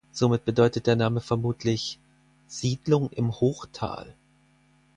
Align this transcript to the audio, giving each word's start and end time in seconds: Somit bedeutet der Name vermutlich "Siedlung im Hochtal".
Somit 0.13 0.45
bedeutet 0.45 0.87
der 0.87 0.95
Name 0.95 1.21
vermutlich 1.21 1.99
"Siedlung 2.47 3.11
im 3.11 3.33
Hochtal". 3.39 4.15